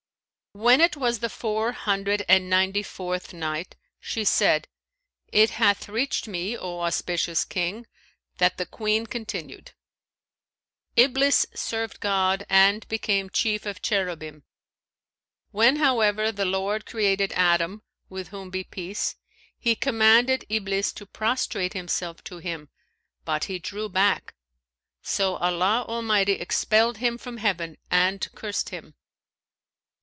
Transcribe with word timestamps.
When 0.53 0.81
it 0.81 0.97
was 0.97 1.19
the 1.19 1.29
Four 1.29 1.71
Hundred 1.71 2.25
and 2.27 2.49
Ninety 2.49 2.83
fourth 2.83 3.33
Night, 3.33 3.77
She 4.01 4.25
said, 4.25 4.67
It 5.31 5.51
hath 5.51 5.87
reached 5.87 6.27
me, 6.27 6.57
O 6.57 6.81
auspicious 6.81 7.45
King, 7.45 7.87
that 8.37 8.57
the 8.57 8.65
Queen 8.65 9.05
continued: 9.05 9.71
"'Iblis 10.97 11.45
served 11.55 12.01
God 12.01 12.45
and 12.49 12.85
became 12.89 13.29
chief 13.29 13.65
of 13.65 13.81
Cherubim. 13.81 14.43
When, 15.51 15.77
however, 15.77 16.33
the 16.33 16.43
Lord 16.43 16.85
created 16.85 17.31
Adam 17.31 17.81
(with 18.09 18.27
whom 18.27 18.49
be 18.49 18.65
peace!), 18.65 19.15
He 19.57 19.73
commanded 19.73 20.43
Iblis 20.49 20.91
to 20.95 21.05
prostrate 21.05 21.71
himself 21.71 22.21
to 22.25 22.39
him, 22.39 22.67
but 23.23 23.45
he 23.45 23.57
drew 23.57 23.87
back; 23.87 24.35
so 25.01 25.35
Allah 25.37 25.85
Almighty 25.87 26.33
expelled 26.33 26.97
him 26.97 27.17
from 27.17 27.37
heaven 27.37 27.77
and 27.89 28.27
cursed 28.35 28.67
him. 28.71 28.95